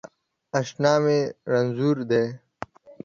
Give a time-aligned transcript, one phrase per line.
[0.59, 1.19] اشنا می
[1.51, 2.25] رنځور دی